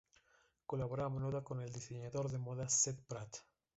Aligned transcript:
Colabora 0.65 1.05
a 1.05 1.11
menudo 1.11 1.43
con 1.43 1.61
el 1.61 1.71
diseñador 1.71 2.31
de 2.31 2.39
moda 2.39 2.67
Seth 2.67 3.05
Pratt. 3.07 3.35